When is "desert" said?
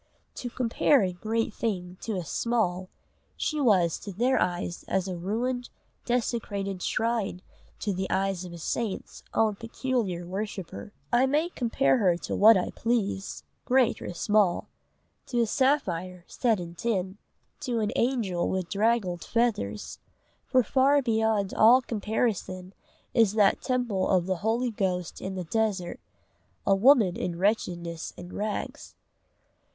25.43-25.99